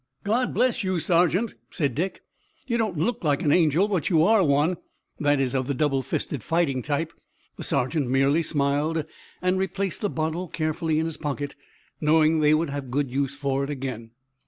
"God 0.23 0.51
bless 0.55 0.83
you, 0.83 0.97
Sergeant," 0.99 1.53
said 1.69 1.93
Dick, 1.93 2.23
"you 2.65 2.75
don't 2.79 2.97
look 2.97 3.23
like 3.23 3.43
an 3.43 3.51
angel, 3.51 3.87
but 3.87 4.09
you 4.09 4.23
are 4.23 4.43
one 4.43 4.77
that 5.19 5.39
is, 5.39 5.53
of 5.53 5.67
the 5.67 5.75
double 5.75 6.01
fisted, 6.01 6.41
fighting 6.41 6.81
type." 6.81 7.13
The 7.55 7.63
sergeant 7.63 8.07
merely 8.09 8.41
smiled 8.41 9.05
and 9.43 9.59
replaced 9.59 10.01
the 10.01 10.09
bottle 10.09 10.47
carefully 10.47 10.97
in 10.97 11.05
his 11.05 11.17
pocket, 11.17 11.53
knowing 12.01 12.39
that 12.39 12.45
they 12.47 12.55
would 12.55 12.71
have 12.71 12.89
good 12.89 13.11
use 13.11 13.35
for 13.35 13.63
it 13.63 13.69
again. 13.69 14.09